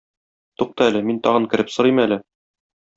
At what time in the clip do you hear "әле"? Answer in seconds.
0.93-1.03, 2.09-2.23